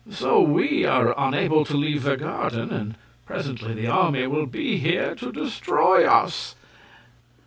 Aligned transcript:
So 0.09 0.41
we 0.41 0.83
are 0.83 1.13
unable 1.15 1.63
to 1.63 1.77
leave 1.77 2.01
the 2.01 2.17
garden, 2.17 2.71
and 2.71 2.95
presently 3.27 3.75
the 3.75 3.85
army 3.85 4.25
will 4.25 4.47
be 4.47 4.77
here 4.79 5.13
to 5.13 5.31
destroy 5.31 6.07
us." 6.07 6.55